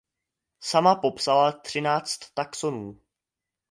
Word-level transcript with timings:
Sama 0.59 0.95
popsala 0.95 1.51
třináct 1.51 2.19
taxonů. 2.33 2.99